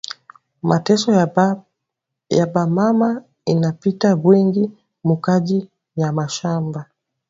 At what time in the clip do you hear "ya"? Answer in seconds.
2.37-2.45, 5.99-6.09